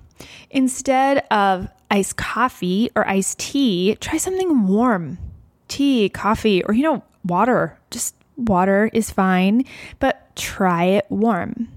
Instead 0.51 1.27
of 1.31 1.69
iced 1.91 2.17
coffee 2.17 2.91
or 2.95 3.09
iced 3.09 3.39
tea, 3.39 3.97
try 4.01 4.19
something 4.19 4.67
warm. 4.67 5.19
Tea, 5.69 6.09
coffee, 6.09 6.63
or, 6.65 6.75
you 6.75 6.83
know, 6.83 7.03
water. 7.25 7.79
Just 7.91 8.15
water 8.37 8.91
is 8.93 9.11
fine, 9.11 9.65
but 9.99 10.35
try 10.37 10.85
it 10.85 11.07
warm. 11.09 11.69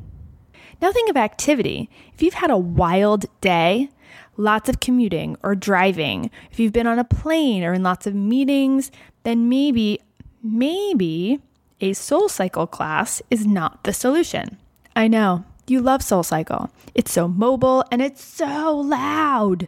Now 0.82 0.92
think 0.92 1.10
of 1.10 1.18
activity. 1.18 1.90
If 2.14 2.22
you've 2.22 2.36
had 2.36 2.52
a 2.52 2.58
wild 2.58 3.26
day, 3.42 3.90
lots 4.38 4.70
of 4.70 4.80
commuting 4.80 5.38
or 5.44 5.56
driving, 5.56 6.30
if 6.52 6.60
you've 6.60 6.74
been 6.74 6.88
on 6.88 7.00
a 7.00 7.04
plane 7.04 7.64
or 7.64 7.74
in 7.74 7.84
lots 7.84 8.08
of 8.08 8.16
meetings, 8.16 8.92
then 9.24 9.50
maybe, 9.50 10.00
maybe 10.42 11.40
a 11.82 11.94
soul 11.94 12.30
cycle 12.30 12.68
class 12.68 13.22
is 13.30 13.46
not 13.46 13.84
the 13.84 13.94
solution. 13.94 14.58
I 14.96 15.08
know, 15.08 15.46
you 15.68 15.82
love 15.82 16.02
Soul 16.02 16.24
Cycle. 16.24 16.72
It's 16.94 17.12
so 17.12 17.28
mobile 17.28 17.86
and 17.92 18.02
it's 18.02 18.24
so 18.24 18.78
loud. 18.78 19.68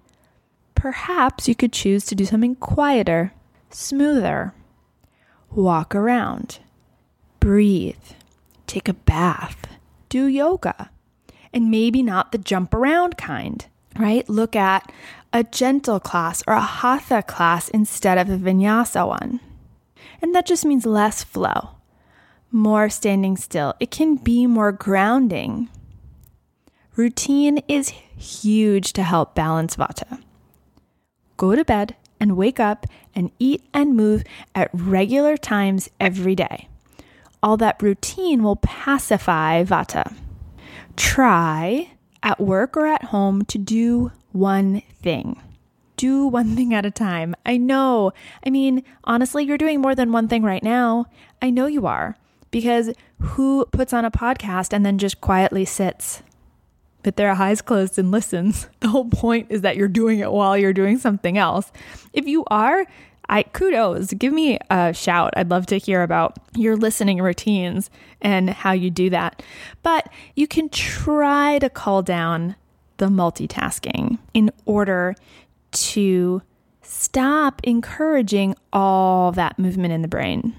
Perhaps 0.81 1.47
you 1.47 1.53
could 1.53 1.71
choose 1.71 2.05
to 2.05 2.15
do 2.15 2.25
something 2.25 2.55
quieter, 2.55 3.33
smoother. 3.69 4.55
Walk 5.51 5.93
around, 5.93 6.57
breathe, 7.39 8.13
take 8.65 8.89
a 8.89 8.95
bath, 8.95 9.67
do 10.09 10.25
yoga, 10.25 10.89
and 11.53 11.69
maybe 11.69 12.01
not 12.01 12.31
the 12.31 12.39
jump 12.39 12.73
around 12.73 13.15
kind, 13.15 13.67
right? 13.99 14.27
Look 14.27 14.55
at 14.55 14.91
a 15.31 15.43
gentle 15.43 15.99
class 15.99 16.41
or 16.47 16.55
a 16.55 16.61
hatha 16.61 17.21
class 17.21 17.69
instead 17.69 18.17
of 18.17 18.27
a 18.31 18.37
vinyasa 18.43 19.07
one. 19.07 19.39
And 20.19 20.33
that 20.33 20.47
just 20.47 20.65
means 20.65 20.87
less 20.87 21.23
flow, 21.23 21.75
more 22.51 22.89
standing 22.89 23.37
still. 23.37 23.75
It 23.79 23.91
can 23.91 24.15
be 24.15 24.47
more 24.47 24.71
grounding. 24.71 25.69
Routine 26.95 27.59
is 27.67 27.89
huge 27.89 28.93
to 28.93 29.03
help 29.03 29.35
balance 29.35 29.75
vata. 29.75 30.23
Go 31.41 31.55
to 31.55 31.65
bed 31.65 31.95
and 32.19 32.37
wake 32.37 32.59
up 32.59 32.85
and 33.15 33.31
eat 33.39 33.63
and 33.73 33.95
move 33.95 34.23
at 34.53 34.69
regular 34.71 35.37
times 35.37 35.89
every 35.99 36.35
day. 36.35 36.67
All 37.41 37.57
that 37.57 37.81
routine 37.81 38.43
will 38.43 38.57
pacify 38.57 39.63
vata. 39.63 40.13
Try 40.95 41.93
at 42.21 42.39
work 42.39 42.77
or 42.77 42.85
at 42.85 43.05
home 43.05 43.43
to 43.45 43.57
do 43.57 44.11
one 44.31 44.83
thing. 45.01 45.41
Do 45.97 46.27
one 46.27 46.55
thing 46.55 46.75
at 46.75 46.85
a 46.85 46.91
time. 46.91 47.33
I 47.43 47.57
know. 47.57 48.13
I 48.45 48.51
mean, 48.51 48.83
honestly, 49.03 49.43
you're 49.43 49.57
doing 49.57 49.81
more 49.81 49.95
than 49.95 50.11
one 50.11 50.27
thing 50.27 50.43
right 50.43 50.61
now. 50.61 51.07
I 51.41 51.49
know 51.49 51.65
you 51.65 51.87
are. 51.87 52.17
Because 52.51 52.93
who 53.19 53.65
puts 53.71 53.93
on 53.93 54.05
a 54.05 54.11
podcast 54.11 54.73
and 54.73 54.85
then 54.85 54.99
just 54.99 55.21
quietly 55.21 55.65
sits? 55.65 56.21
With 57.03 57.15
their 57.15 57.31
eyes 57.31 57.61
closed 57.61 57.97
and 57.97 58.11
listens. 58.11 58.67
The 58.81 58.89
whole 58.89 59.09
point 59.09 59.47
is 59.49 59.61
that 59.61 59.77
you're 59.77 59.87
doing 59.87 60.19
it 60.19 60.31
while 60.31 60.57
you're 60.57 60.73
doing 60.73 60.97
something 60.97 61.37
else. 61.37 61.71
If 62.13 62.27
you 62.27 62.43
are, 62.47 62.85
I 63.29 63.43
kudos, 63.43 64.11
give 64.13 64.33
me 64.33 64.57
a 64.69 64.93
shout. 64.93 65.33
I'd 65.37 65.51
love 65.51 65.67
to 65.67 65.77
hear 65.77 66.01
about 66.01 66.37
your 66.55 66.75
listening 66.75 67.21
routines 67.21 67.89
and 68.21 68.49
how 68.49 68.71
you 68.73 68.89
do 68.89 69.09
that. 69.11 69.43
But 69.83 70.09
you 70.35 70.47
can 70.47 70.67
try 70.69 71.59
to 71.59 71.69
call 71.69 72.01
down 72.01 72.55
the 72.97 73.07
multitasking 73.07 74.17
in 74.33 74.51
order 74.65 75.15
to 75.71 76.41
stop 76.81 77.61
encouraging 77.63 78.55
all 78.73 79.31
that 79.31 79.57
movement 79.57 79.93
in 79.93 80.01
the 80.01 80.07
brain. 80.07 80.53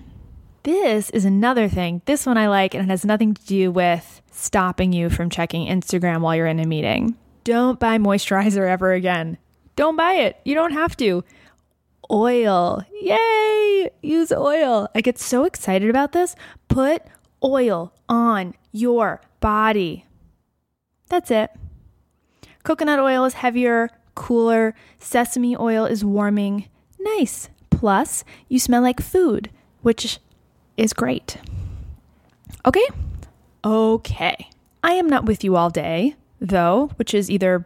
This 0.65 1.11
is 1.11 1.25
another 1.25 1.69
thing. 1.69 2.03
This 2.05 2.25
one 2.25 2.39
I 2.39 2.49
like, 2.49 2.75
and 2.75 2.85
it 2.85 2.91
has 2.91 3.05
nothing 3.05 3.35
to 3.35 3.47
do 3.47 3.73
with 3.73 4.23
stopping 4.31 4.93
you 4.93 5.11
from 5.11 5.29
checking 5.29 5.67
Instagram 5.67 6.21
while 6.21 6.37
you're 6.37 6.47
in 6.47 6.61
a 6.61 6.67
meeting. 6.67 7.17
Don't 7.43 7.81
buy 7.81 7.99
moisturizer 7.99 8.69
ever 8.69 8.93
again. 8.93 9.39
Don't 9.75 9.97
buy 9.97 10.13
it. 10.15 10.37
You 10.45 10.55
don't 10.55 10.73
have 10.73 10.97
to. 10.99 11.25
Oil. 12.13 12.85
Yay! 13.01 13.91
Use 14.03 14.31
oil. 14.31 14.89
I 14.95 15.01
get 15.01 15.19
so 15.19 15.45
excited 15.45 15.91
about 15.91 16.13
this. 16.13 16.37
Put 16.69 17.03
oil 17.43 17.93
on 18.09 18.55
your 18.71 19.21
body. 19.41 20.07
That's 21.09 21.33
it. 21.33 21.51
Coconut 22.63 23.01
oil 23.01 23.25
is 23.25 23.35
heavier, 23.35 23.91
cooler. 24.15 24.75
Sesame 24.99 25.57
oil 25.57 25.87
is 25.87 26.05
warming. 26.05 26.69
Nice. 27.01 27.49
Plus, 27.71 28.23
you 28.49 28.61
smell 28.61 28.83
like 28.83 29.01
food, 29.01 29.51
which 29.81 30.21
is 30.77 30.93
great. 30.93 31.37
Okay? 32.65 32.87
Okay. 33.65 34.49
I 34.83 34.93
am 34.95 35.09
not 35.09 35.25
with 35.25 35.45
you 35.45 35.57
all 35.57 35.71
day, 35.71 36.17
though, 36.41 36.91
which 36.97 37.15
is 37.15 37.31
either 37.31 37.65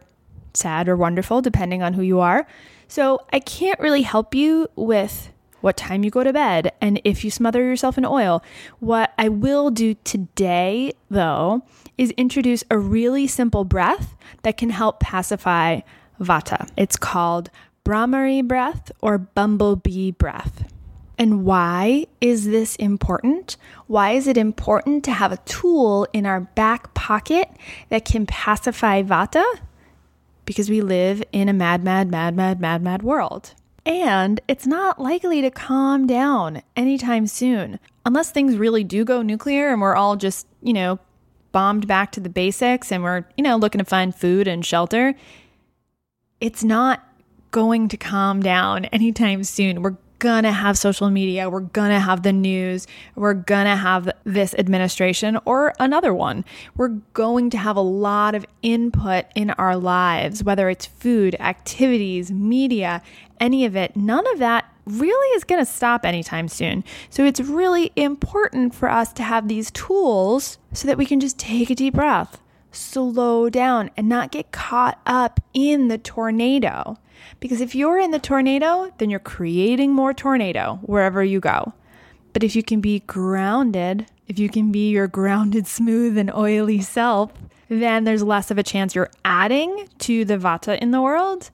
sad 0.53 0.87
or 0.87 0.95
wonderful, 0.95 1.41
depending 1.41 1.81
on 1.81 1.93
who 1.93 2.01
you 2.01 2.19
are. 2.19 2.47
So 2.87 3.25
I 3.33 3.39
can't 3.39 3.79
really 3.79 4.03
help 4.03 4.33
you 4.33 4.67
with 4.75 5.31
what 5.61 5.77
time 5.77 6.03
you 6.03 6.11
go 6.11 6.23
to 6.23 6.31
bed 6.31 6.71
and 6.81 7.01
if 7.03 7.23
you 7.23 7.31
smother 7.31 7.63
yourself 7.63 7.97
in 7.97 8.05
oil. 8.05 8.43
What 8.79 9.13
I 9.17 9.29
will 9.29 9.71
do 9.71 9.95
today, 10.03 10.93
though, 11.09 11.63
is 11.97 12.11
introduce 12.11 12.63
a 12.69 12.77
really 12.77 13.27
simple 13.27 13.63
breath 13.63 14.15
that 14.43 14.57
can 14.57 14.69
help 14.69 14.99
pacify 14.99 15.81
vata. 16.21 16.69
It's 16.77 16.95
called 16.95 17.49
Bhramari 17.83 18.47
breath 18.47 18.91
or 19.01 19.17
bumblebee 19.17 20.11
breath. 20.11 20.71
And 21.17 21.43
why 21.43 22.05
is 22.21 22.45
this 22.45 22.75
important? 22.75 23.57
Why 23.87 24.11
is 24.11 24.27
it 24.27 24.37
important 24.37 25.03
to 25.05 25.11
have 25.11 25.31
a 25.31 25.37
tool 25.37 26.07
in 26.13 26.25
our 26.25 26.41
back 26.41 26.93
pocket 26.93 27.49
that 27.89 28.05
can 28.05 28.25
pacify 28.27 29.01
vata? 29.01 29.43
Because 30.45 30.69
we 30.69 30.81
live 30.81 31.23
in 31.31 31.49
a 31.49 31.53
mad, 31.53 31.83
mad, 31.83 32.09
mad, 32.09 32.35
mad, 32.35 32.61
mad, 32.61 32.81
mad 32.83 33.01
world. 33.01 33.53
And 33.85 34.39
it's 34.47 34.67
not 34.67 35.01
likely 35.01 35.41
to 35.41 35.49
calm 35.49 36.07
down 36.07 36.61
anytime 36.75 37.25
soon. 37.25 37.79
Unless 38.05 38.31
things 38.31 38.57
really 38.57 38.83
do 38.83 39.03
go 39.03 39.21
nuclear 39.21 39.69
and 39.69 39.81
we're 39.81 39.95
all 39.95 40.17
just, 40.17 40.45
you 40.61 40.73
know, 40.73 40.99
bombed 41.51 41.87
back 41.87 42.11
to 42.11 42.19
the 42.19 42.29
basics 42.29 42.91
and 42.91 43.03
we're, 43.03 43.25
you 43.37 43.43
know, 43.43 43.55
looking 43.55 43.79
to 43.79 43.85
find 43.85 44.13
food 44.13 44.47
and 44.47 44.65
shelter. 44.65 45.15
It's 46.39 46.63
not 46.63 47.03
going 47.51 47.87
to 47.87 47.97
calm 47.97 48.43
down 48.43 48.85
anytime 48.93 49.43
soon. 49.43 49.81
We're 49.81 49.97
gonna 50.19 50.51
have 50.51 50.77
social 50.77 51.09
media, 51.09 51.49
we're 51.49 51.61
gonna 51.61 51.99
have 51.99 52.23
the 52.23 52.33
news, 52.33 52.87
we're 53.15 53.33
gonna 53.33 53.75
have 53.75 54.09
this 54.23 54.53
administration 54.55 55.37
or 55.45 55.73
another 55.79 56.13
one. 56.13 56.45
We're 56.75 56.99
going 57.13 57.49
to 57.51 57.57
have 57.57 57.75
a 57.75 57.81
lot 57.81 58.35
of 58.35 58.45
input 58.61 59.25
in 59.35 59.51
our 59.51 59.75
lives, 59.75 60.43
whether 60.43 60.69
it's 60.69 60.85
food, 60.85 61.35
activities, 61.39 62.31
media, 62.31 63.01
any 63.39 63.65
of 63.65 63.75
it. 63.75 63.95
None 63.95 64.25
of 64.33 64.39
that 64.39 64.65
really 64.85 65.35
is 65.35 65.43
going 65.43 65.59
to 65.59 65.69
stop 65.69 66.05
anytime 66.05 66.47
soon. 66.47 66.83
So 67.09 67.25
it's 67.25 67.39
really 67.39 67.91
important 67.95 68.73
for 68.73 68.89
us 68.89 69.11
to 69.13 69.23
have 69.23 69.47
these 69.47 69.69
tools 69.71 70.57
so 70.73 70.87
that 70.87 70.97
we 70.97 71.05
can 71.05 71.19
just 71.19 71.37
take 71.37 71.69
a 71.69 71.75
deep 71.75 71.95
breath, 71.95 72.39
slow 72.71 73.49
down, 73.49 73.91
and 73.97 74.07
not 74.07 74.31
get 74.31 74.51
caught 74.51 74.99
up 75.05 75.39
in 75.53 75.89
the 75.89 75.97
tornado. 75.97 76.97
Because 77.39 77.61
if 77.61 77.75
you're 77.75 77.99
in 77.99 78.11
the 78.11 78.19
tornado, 78.19 78.91
then 78.97 79.09
you're 79.09 79.19
creating 79.19 79.93
more 79.93 80.13
tornado 80.13 80.79
wherever 80.83 81.23
you 81.23 81.39
go. 81.39 81.73
But 82.33 82.43
if 82.43 82.55
you 82.55 82.63
can 82.63 82.81
be 82.81 82.99
grounded, 83.01 84.05
if 84.27 84.37
you 84.37 84.49
can 84.49 84.71
be 84.71 84.89
your 84.89 85.07
grounded, 85.07 85.67
smooth, 85.67 86.17
and 86.17 86.31
oily 86.31 86.81
self, 86.81 87.31
then 87.69 88.03
there's 88.03 88.23
less 88.23 88.51
of 88.51 88.57
a 88.57 88.63
chance 88.63 88.95
you're 88.95 89.11
adding 89.25 89.87
to 89.99 90.25
the 90.25 90.37
vata 90.37 90.77
in 90.79 90.91
the 90.91 91.01
world. 91.01 91.49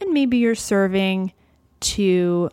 And 0.00 0.12
maybe 0.12 0.38
you're 0.38 0.54
serving 0.54 1.32
to 1.80 2.50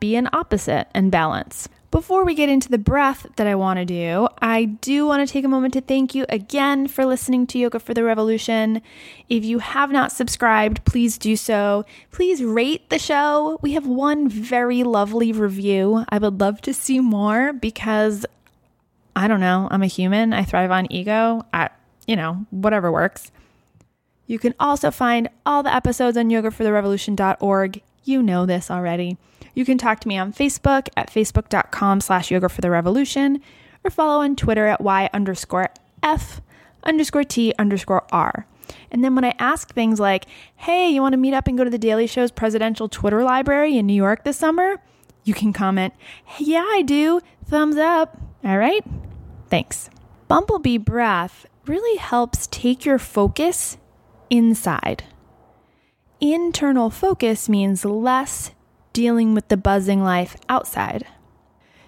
be 0.00 0.16
an 0.16 0.28
opposite 0.32 0.88
and 0.94 1.10
balance. 1.10 1.68
Before 1.90 2.24
we 2.24 2.34
get 2.34 2.48
into 2.48 2.68
the 2.68 2.78
breath 2.78 3.26
that 3.36 3.46
I 3.46 3.54
want 3.54 3.78
to 3.78 3.84
do, 3.84 4.28
I 4.42 4.64
do 4.64 5.06
want 5.06 5.26
to 5.26 5.32
take 5.32 5.44
a 5.44 5.48
moment 5.48 5.72
to 5.74 5.80
thank 5.80 6.14
you 6.14 6.26
again 6.28 6.88
for 6.88 7.06
listening 7.06 7.46
to 7.48 7.58
Yoga 7.58 7.78
for 7.78 7.94
the 7.94 8.04
Revolution. 8.04 8.82
If 9.28 9.44
you 9.44 9.60
have 9.60 9.90
not 9.90 10.12
subscribed, 10.12 10.84
please 10.84 11.16
do 11.16 11.36
so. 11.36 11.86
Please 12.10 12.42
rate 12.42 12.90
the 12.90 12.98
show. 12.98 13.58
We 13.62 13.72
have 13.72 13.86
one 13.86 14.28
very 14.28 14.82
lovely 14.82 15.32
review. 15.32 16.04
I 16.08 16.18
would 16.18 16.40
love 16.40 16.60
to 16.62 16.74
see 16.74 17.00
more 17.00 17.52
because 17.52 18.26
I 19.14 19.28
don't 19.28 19.40
know, 19.40 19.66
I'm 19.70 19.82
a 19.82 19.86
human. 19.86 20.34
I 20.34 20.42
thrive 20.42 20.70
on 20.70 20.92
ego. 20.92 21.46
I, 21.54 21.70
you 22.06 22.16
know, 22.16 22.44
whatever 22.50 22.92
works. 22.92 23.30
You 24.26 24.38
can 24.38 24.54
also 24.60 24.90
find 24.90 25.30
all 25.46 25.62
the 25.62 25.74
episodes 25.74 26.18
on 26.18 26.28
yogafortherevolution.org. 26.28 27.82
You 28.06 28.22
know 28.22 28.46
this 28.46 28.70
already. 28.70 29.18
You 29.52 29.64
can 29.64 29.78
talk 29.78 29.98
to 30.00 30.08
me 30.08 30.16
on 30.16 30.32
Facebook 30.32 30.88
at 30.96 31.10
facebook.com 31.10 32.00
slash 32.00 32.30
yoga 32.30 32.48
for 32.48 32.60
the 32.60 32.70
revolution 32.70 33.42
or 33.82 33.90
follow 33.90 34.22
on 34.22 34.36
Twitter 34.36 34.66
at 34.66 34.80
y 34.80 35.10
underscore 35.12 35.70
f 36.04 36.40
underscore 36.84 37.24
t 37.24 37.52
underscore 37.58 38.06
r. 38.12 38.46
And 38.92 39.02
then 39.02 39.16
when 39.16 39.24
I 39.24 39.34
ask 39.40 39.72
things 39.72 39.98
like, 39.98 40.26
hey, 40.54 40.88
you 40.88 41.02
want 41.02 41.14
to 41.14 41.18
meet 41.18 41.34
up 41.34 41.48
and 41.48 41.58
go 41.58 41.64
to 41.64 41.70
the 41.70 41.78
Daily 41.78 42.06
Show's 42.06 42.30
presidential 42.30 42.88
Twitter 42.88 43.24
library 43.24 43.76
in 43.76 43.86
New 43.86 43.94
York 43.94 44.22
this 44.22 44.36
summer? 44.36 44.80
You 45.24 45.34
can 45.34 45.52
comment, 45.52 45.92
yeah, 46.38 46.64
I 46.64 46.82
do. 46.82 47.20
Thumbs 47.44 47.76
up. 47.76 48.16
All 48.44 48.58
right. 48.58 48.84
Thanks. 49.48 49.90
Bumblebee 50.28 50.78
breath 50.78 51.46
really 51.66 51.98
helps 51.98 52.46
take 52.46 52.84
your 52.84 53.00
focus 53.00 53.78
inside. 54.30 55.02
Internal 56.20 56.88
focus 56.88 57.46
means 57.46 57.84
less 57.84 58.52
dealing 58.94 59.34
with 59.34 59.48
the 59.48 59.56
buzzing 59.56 60.02
life 60.02 60.34
outside. 60.48 61.04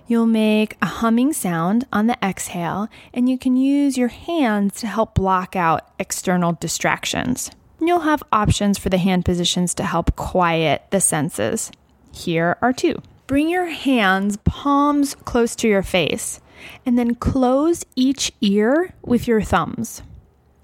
You'll 0.06 0.26
make 0.26 0.76
a 0.82 0.86
humming 0.86 1.32
sound 1.32 1.86
on 1.94 2.08
the 2.08 2.18
exhale, 2.22 2.88
and 3.14 3.26
you 3.30 3.38
can 3.38 3.56
use 3.56 3.96
your 3.96 4.08
hands 4.08 4.80
to 4.80 4.86
help 4.86 5.14
block 5.14 5.56
out 5.56 5.90
external 5.98 6.52
distractions. 6.52 7.50
You'll 7.80 8.00
have 8.00 8.22
options 8.30 8.76
for 8.76 8.90
the 8.90 8.98
hand 8.98 9.24
positions 9.24 9.72
to 9.74 9.82
help 9.84 10.14
quiet 10.14 10.82
the 10.90 11.00
senses. 11.00 11.72
Here 12.12 12.58
are 12.60 12.74
two. 12.74 13.00
Bring 13.26 13.48
your 13.48 13.66
hands 13.66 14.36
palms 14.44 15.14
close 15.14 15.56
to 15.56 15.68
your 15.68 15.82
face, 15.82 16.38
and 16.84 16.98
then 16.98 17.14
close 17.14 17.82
each 17.96 18.32
ear 18.42 18.92
with 19.02 19.26
your 19.26 19.40
thumbs. 19.40 20.02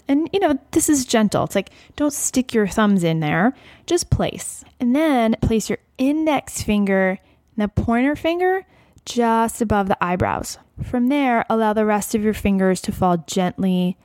And 0.07 0.29
you 0.31 0.39
know, 0.39 0.59
this 0.71 0.89
is 0.89 1.05
gentle. 1.05 1.43
It's 1.45 1.55
like 1.55 1.71
don't 1.95 2.13
stick 2.13 2.53
your 2.53 2.67
thumbs 2.67 3.03
in 3.03 3.19
there, 3.19 3.53
just 3.85 4.09
place. 4.09 4.63
And 4.79 4.95
then 4.95 5.35
place 5.41 5.69
your 5.69 5.79
index 5.97 6.61
finger 6.61 7.19
and 7.55 7.63
the 7.63 7.67
pointer 7.67 8.15
finger 8.15 8.65
just 9.05 9.61
above 9.61 9.87
the 9.87 10.03
eyebrows. 10.03 10.57
From 10.83 11.07
there, 11.07 11.45
allow 11.49 11.73
the 11.73 11.85
rest 11.85 12.15
of 12.15 12.23
your 12.23 12.33
fingers 12.33 12.81
to 12.81 12.91
fall 12.91 13.17
gently 13.27 13.97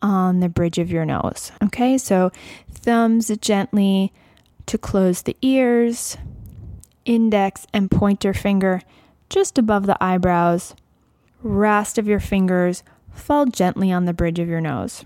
on 0.00 0.40
the 0.40 0.48
bridge 0.48 0.78
of 0.78 0.90
your 0.90 1.04
nose. 1.04 1.52
Okay, 1.62 1.98
so 1.98 2.30
thumbs 2.70 3.30
gently 3.40 4.12
to 4.66 4.78
close 4.78 5.22
the 5.22 5.36
ears, 5.42 6.16
index 7.04 7.66
and 7.72 7.90
pointer 7.90 8.32
finger 8.32 8.80
just 9.28 9.58
above 9.58 9.86
the 9.86 10.02
eyebrows. 10.02 10.74
Rest 11.42 11.98
of 11.98 12.06
your 12.06 12.20
fingers 12.20 12.82
fall 13.12 13.46
gently 13.46 13.92
on 13.92 14.04
the 14.04 14.14
bridge 14.14 14.38
of 14.38 14.48
your 14.48 14.60
nose. 14.60 15.04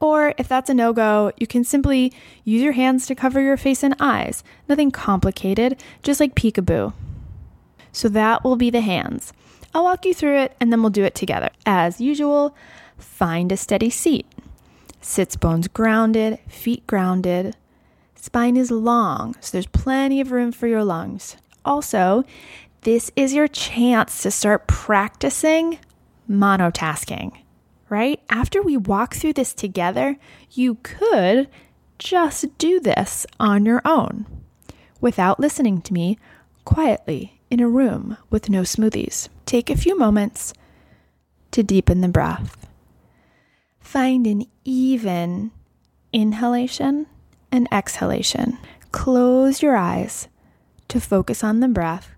Or 0.00 0.34
if 0.36 0.48
that's 0.48 0.70
a 0.70 0.74
no 0.74 0.92
go, 0.92 1.32
you 1.38 1.46
can 1.46 1.64
simply 1.64 2.12
use 2.44 2.62
your 2.62 2.72
hands 2.72 3.06
to 3.06 3.14
cover 3.14 3.40
your 3.40 3.56
face 3.56 3.82
and 3.82 3.96
eyes. 3.98 4.44
Nothing 4.68 4.90
complicated, 4.90 5.82
just 6.02 6.20
like 6.20 6.34
peekaboo. 6.34 6.92
So 7.92 8.08
that 8.10 8.44
will 8.44 8.56
be 8.56 8.70
the 8.70 8.82
hands. 8.82 9.32
I'll 9.74 9.84
walk 9.84 10.04
you 10.04 10.14
through 10.14 10.38
it 10.38 10.54
and 10.60 10.70
then 10.70 10.82
we'll 10.82 10.90
do 10.90 11.04
it 11.04 11.14
together. 11.14 11.50
As 11.64 12.00
usual, 12.00 12.54
find 12.98 13.50
a 13.52 13.56
steady 13.56 13.90
seat. 13.90 14.26
Sits 15.00 15.36
bones 15.36 15.68
grounded, 15.68 16.38
feet 16.48 16.86
grounded. 16.86 17.56
Spine 18.14 18.56
is 18.56 18.70
long, 18.70 19.36
so 19.40 19.52
there's 19.52 19.66
plenty 19.66 20.20
of 20.20 20.32
room 20.32 20.50
for 20.50 20.66
your 20.66 20.82
lungs. 20.82 21.36
Also, 21.64 22.24
this 22.82 23.10
is 23.16 23.34
your 23.34 23.48
chance 23.48 24.22
to 24.22 24.30
start 24.30 24.66
practicing 24.66 25.78
monotasking 26.28 27.32
right? 27.88 28.20
After 28.28 28.62
we 28.62 28.76
walk 28.76 29.14
through 29.14 29.34
this 29.34 29.54
together, 29.54 30.16
you 30.50 30.76
could 30.82 31.48
just 31.98 32.56
do 32.58 32.80
this 32.80 33.26
on 33.40 33.64
your 33.64 33.82
own 33.84 34.26
without 35.00 35.40
listening 35.40 35.80
to 35.82 35.92
me 35.92 36.18
quietly 36.64 37.40
in 37.50 37.60
a 37.60 37.68
room 37.68 38.16
with 38.30 38.50
no 38.50 38.62
smoothies. 38.62 39.28
Take 39.44 39.70
a 39.70 39.76
few 39.76 39.96
moments 39.96 40.52
to 41.52 41.62
deepen 41.62 42.00
the 42.00 42.08
breath. 42.08 42.66
Find 43.80 44.26
an 44.26 44.46
even 44.64 45.52
inhalation 46.12 47.06
and 47.52 47.68
exhalation. 47.70 48.58
Close 48.90 49.62
your 49.62 49.76
eyes 49.76 50.28
to 50.88 51.00
focus 51.00 51.44
on 51.44 51.60
the 51.60 51.68
breath 51.68 52.10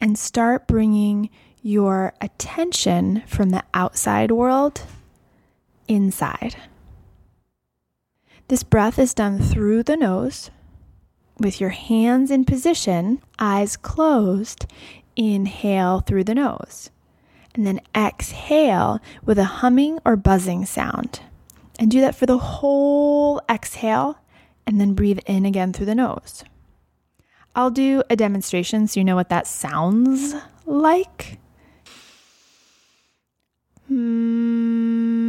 and 0.00 0.18
start 0.18 0.66
bringing 0.66 1.30
your 1.62 2.12
attention 2.20 3.22
from 3.26 3.50
the 3.50 3.62
outside 3.72 4.32
world 4.32 4.82
inside. 5.92 6.56
This 8.48 8.62
breath 8.62 8.98
is 8.98 9.14
done 9.14 9.38
through 9.38 9.82
the 9.82 9.96
nose 9.96 10.50
with 11.38 11.60
your 11.60 11.70
hands 11.70 12.30
in 12.30 12.44
position, 12.44 13.20
eyes 13.38 13.76
closed. 13.76 14.66
Inhale 15.14 16.00
through 16.00 16.24
the 16.24 16.34
nose. 16.34 16.90
And 17.54 17.66
then 17.66 17.80
exhale 17.94 18.98
with 19.24 19.38
a 19.38 19.44
humming 19.44 19.98
or 20.06 20.16
buzzing 20.16 20.64
sound. 20.64 21.20
And 21.78 21.90
do 21.90 22.00
that 22.00 22.14
for 22.14 22.24
the 22.24 22.38
whole 22.38 23.42
exhale 23.50 24.18
and 24.66 24.80
then 24.80 24.94
breathe 24.94 25.18
in 25.26 25.44
again 25.44 25.72
through 25.72 25.86
the 25.86 25.94
nose. 25.94 26.44
I'll 27.54 27.70
do 27.70 28.02
a 28.08 28.16
demonstration 28.16 28.86
so 28.86 29.00
you 29.00 29.04
know 29.04 29.16
what 29.16 29.28
that 29.28 29.46
sounds 29.46 30.34
like. 30.64 31.38
Hmm. 33.88 35.21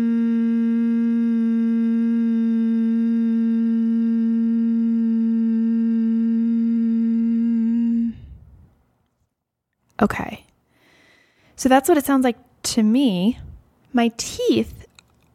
Okay. 10.02 10.46
So 11.56 11.70
that's 11.70 11.88
what 11.88 11.98
it 11.98 12.06
sounds 12.06 12.24
like 12.24 12.38
to 12.64 12.84
me. 12.84 13.40
My 13.94 14.12
teeth 14.18 14.86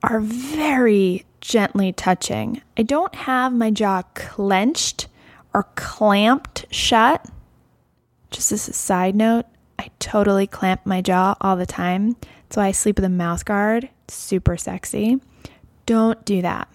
are 0.03 0.21
very 0.21 1.25
gently 1.41 1.93
touching. 1.93 2.63
I 2.77 2.83
don't 2.83 3.15
have 3.15 3.53
my 3.53 3.71
jaw 3.71 4.03
clenched 4.15 5.09
or 5.55 5.65
clamped 5.75 6.67
shut. 6.71 7.27
Just 8.31 8.53
as 8.53 8.69
a 8.69 8.73
side 8.73 9.15
note, 9.15 9.47
I 9.79 9.91
totally 10.01 10.47
clamp 10.47 10.85
my 10.85 11.01
jaw 11.01 11.37
all 11.41 11.57
the 11.57 11.67
time. 11.67 12.17
That's 12.21 12.57
why 12.57 12.67
I 12.67 12.73
sleep 12.73 12.97
with 12.97 13.05
a 13.05 13.11
mouth 13.11 13.45
guard. 13.45 13.89
super 14.09 14.57
sexy. 14.57 15.21
Don't 15.87 16.25
do 16.25 16.43
that. 16.43 16.69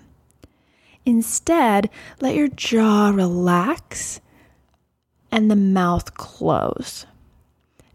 Instead, 1.06 1.90
let 2.22 2.36
your 2.36 2.48
jaw 2.48 3.10
relax 3.10 4.22
and 5.32 5.52
the 5.52 5.56
mouth 5.56 6.14
close. 6.14 7.06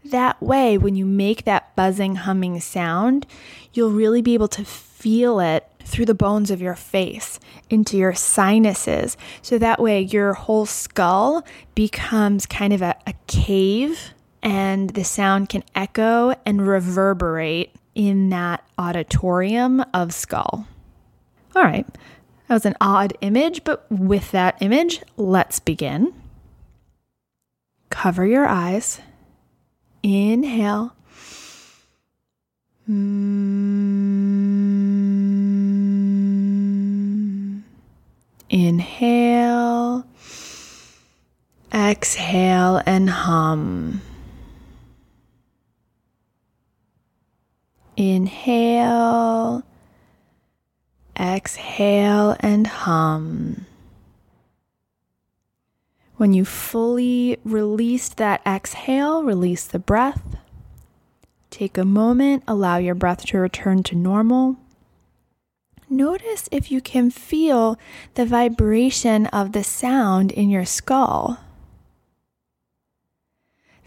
That 0.09 0.41
way, 0.41 0.77
when 0.77 0.95
you 0.95 1.05
make 1.05 1.45
that 1.45 1.75
buzzing, 1.75 2.15
humming 2.15 2.59
sound, 2.61 3.27
you'll 3.73 3.91
really 3.91 4.21
be 4.21 4.33
able 4.33 4.47
to 4.49 4.65
feel 4.65 5.39
it 5.39 5.65
through 5.83 6.05
the 6.05 6.13
bones 6.13 6.51
of 6.51 6.61
your 6.61 6.75
face 6.75 7.39
into 7.69 7.97
your 7.97 8.13
sinuses. 8.13 9.17
So 9.41 9.57
that 9.57 9.81
way, 9.81 10.01
your 10.01 10.33
whole 10.33 10.65
skull 10.65 11.43
becomes 11.75 12.45
kind 12.45 12.73
of 12.73 12.81
a, 12.81 12.95
a 13.07 13.13
cave 13.27 14.13
and 14.41 14.91
the 14.91 15.03
sound 15.03 15.49
can 15.49 15.63
echo 15.75 16.33
and 16.45 16.65
reverberate 16.67 17.75
in 17.95 18.29
that 18.29 18.63
auditorium 18.77 19.83
of 19.93 20.13
skull. 20.13 20.67
All 21.55 21.63
right, 21.63 21.85
that 22.47 22.53
was 22.53 22.65
an 22.65 22.75
odd 22.79 23.13
image, 23.21 23.63
but 23.63 23.85
with 23.91 24.31
that 24.31 24.57
image, 24.61 25.01
let's 25.17 25.59
begin. 25.59 26.13
cover 27.89 28.25
your 28.25 28.47
eyes. 28.47 29.01
Inhale. 30.01 30.93
Mm. 32.89 33.89
Inhale. 38.49 40.05
Exhale 41.73 42.81
and 42.85 43.09
hum. 43.09 44.01
Inhale. 47.97 49.63
Exhale 51.19 52.35
and 52.39 52.65
hum. 52.65 53.65
When 56.19 56.33
you 56.33 56.43
fully 56.43 57.37
release 57.45 58.09
that 58.09 58.41
exhale, 58.45 59.23
release 59.23 59.63
the 59.65 59.79
breath. 59.79 60.35
Take 61.49 61.77
a 61.77 61.85
moment, 61.85 62.43
allow 62.45 62.75
your 62.75 62.93
breath 62.93 63.25
to 63.27 63.37
return 63.37 63.83
to 63.83 63.95
normal. 63.95 64.57
Notice 65.89 66.49
if 66.51 66.73
you 66.73 66.81
can 66.81 67.09
feel 67.09 67.79
the 68.15 68.25
vibration 68.25 69.27
of 69.27 69.53
the 69.53 69.63
sound 69.63 70.33
in 70.33 70.49
your 70.49 70.65
skull. 70.65 71.39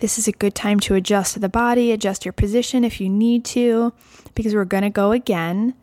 This 0.01 0.19
is 0.19 0.27
a 0.27 0.33
good 0.33 0.55
time 0.55 0.81
to 0.81 0.95
adjust 0.95 1.39
the 1.39 1.51
body, 1.51 1.93
adjust 1.93 2.25
your 2.25 2.33
position 2.33 2.83
if 2.83 2.99
you 2.99 3.11
need 3.11 3.45
to, 3.45 3.93
because 4.35 4.55
we're 4.55 4.65
going 4.65 4.85
to 4.85 4.89
go 4.89 5.13
again. 5.13 5.75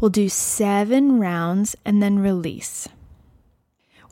We'll 0.00 0.08
do 0.08 0.30
seven 0.30 1.20
rounds 1.20 1.76
and 1.84 2.02
then 2.02 2.20
release. 2.20 2.88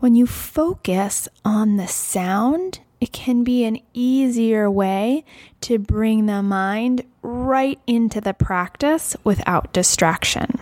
When 0.01 0.15
you 0.15 0.29
focus 0.29 1.29
on 1.45 1.77
the 1.77 1.89
sound, 1.89 2.79
it 3.01 3.13
can 3.13 3.43
be 3.43 3.65
an 3.65 3.79
easier 3.93 4.71
way 4.71 5.25
to 5.63 5.81
bring 5.81 6.27
the 6.27 6.41
mind 6.41 7.03
right 7.21 7.81
into 7.85 8.21
the 8.21 8.33
practice 8.33 9.17
without 9.25 9.73
distraction. 9.73 10.61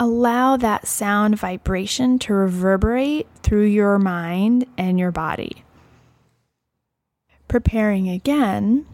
Allow 0.00 0.56
that 0.56 0.88
sound 0.88 1.38
vibration 1.38 2.18
to 2.20 2.34
reverberate 2.34 3.28
through 3.44 3.66
your 3.66 4.00
mind 4.00 4.66
and 4.76 4.98
your 4.98 5.12
body. 5.12 5.62
Preparing 7.46 8.08
again, 8.08 8.86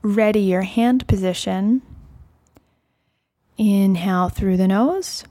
ready 0.00 0.40
your 0.40 0.62
hand 0.62 1.06
position. 1.06 1.82
Inhale 3.58 4.30
through 4.30 4.56
the 4.56 4.68
nose 4.68 5.24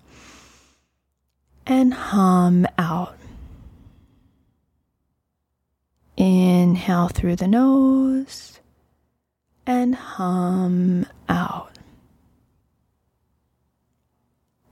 and 1.70 1.94
hum 1.94 2.66
out. 2.80 3.16
Inhale 6.18 7.10
through 7.10 7.36
the 7.36 7.48
nose 7.48 8.60
and 9.68 9.94
hum 9.94 11.06
out. 11.30 11.70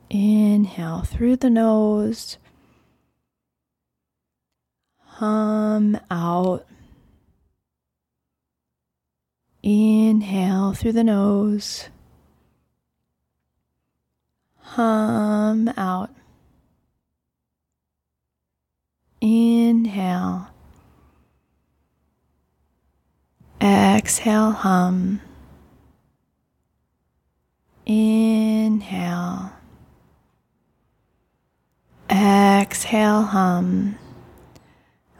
Inhale 0.09 1.03
through 1.03 1.35
the 1.35 1.51
nose, 1.51 2.37
hum 5.03 5.99
out. 6.09 6.65
Inhale 9.61 10.73
through 10.73 10.93
the 10.93 11.03
nose, 11.03 11.89
hum 14.57 15.71
out. 15.77 16.09
Inhale. 19.27 20.47
Exhale, 23.61 24.51
hum. 24.51 25.19
Inhale. 27.85 29.51
Exhale, 32.09 33.23
hum. 33.23 33.97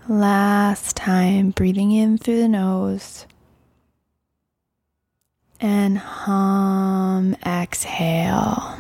Last 0.08 0.96
time, 0.96 1.50
breathing 1.50 1.92
in 1.92 2.18
through 2.18 2.40
the 2.40 2.48
nose. 2.48 3.26
And 5.60 5.98
hum, 5.98 7.36
exhale. 7.46 8.80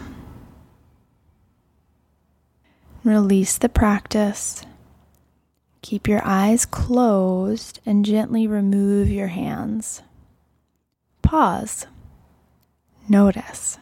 Release 3.03 3.57
the 3.57 3.67
practice. 3.67 4.63
Keep 5.87 6.09
your 6.09 6.21
eyes 6.25 6.65
closed 6.65 7.79
and 7.85 8.03
gently 8.03 8.45
remove 8.45 9.09
your 9.09 9.29
hands. 9.29 10.01
Pause. 11.21 11.87
Notice. 13.07 13.77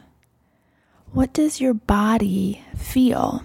What 1.14 1.34
does 1.34 1.60
your 1.60 1.74
body 1.74 2.64
feel? 2.78 3.44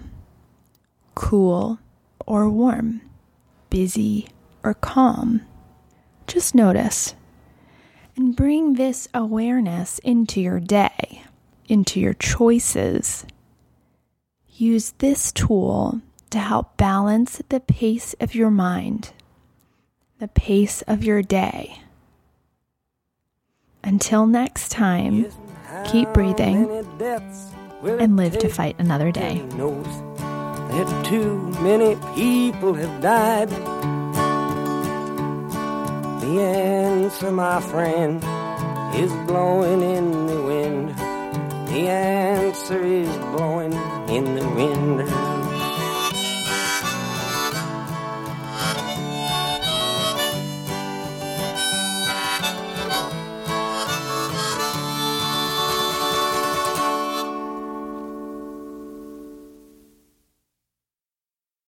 Cool 1.14 1.78
or 2.26 2.50
warm? 2.50 3.00
Busy 3.70 4.28
or 4.62 4.74
calm? 4.74 5.40
Just 6.26 6.54
notice. 6.54 7.14
And 8.14 8.36
bring 8.36 8.74
this 8.74 9.08
awareness 9.14 10.00
into 10.00 10.38
your 10.38 10.60
day, 10.60 11.22
into 11.66 11.98
your 11.98 12.12
choices. 12.12 13.24
Use 14.50 14.90
this 14.98 15.32
tool 15.32 16.02
to 16.30 16.38
help 16.38 16.76
balance 16.76 17.42
the 17.48 17.60
pace 17.60 18.14
of 18.20 18.34
your 18.34 18.50
mind, 18.50 19.12
the 20.18 20.28
pace 20.28 20.82
of 20.82 21.04
your 21.04 21.22
day. 21.22 21.80
Until 23.82 24.26
next 24.26 24.70
time, 24.70 25.26
keep 25.86 26.12
breathing 26.12 26.68
and 27.82 28.16
live 28.16 28.38
to 28.38 28.48
fight 28.48 28.76
another 28.78 29.10
day. 29.10 29.42
That 30.70 31.04
too 31.04 31.38
many 31.60 31.96
people 32.14 32.74
have 32.74 33.00
died. 33.02 33.50
The 36.20 36.40
answer, 36.40 37.32
my 37.32 37.60
friend, 37.60 38.22
is 38.94 39.12
blowing 39.26 39.82
in 39.82 40.26
the 40.26 40.42
wind. 40.42 40.90
The 41.70 41.88
answer 41.88 42.84
is 42.84 43.08
blowing 43.34 43.72
in 44.08 44.36
the 44.36 44.48
wind. 44.50 45.08